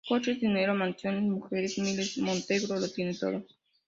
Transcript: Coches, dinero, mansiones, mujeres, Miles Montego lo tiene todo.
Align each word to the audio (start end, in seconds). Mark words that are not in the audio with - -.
Coches, 0.09 0.39
dinero, 0.39 0.73
mansiones, 0.73 1.21
mujeres, 1.29 1.77
Miles 1.77 2.17
Montego 2.17 2.73
lo 2.75 2.89
tiene 2.89 3.13
todo. 3.13 3.45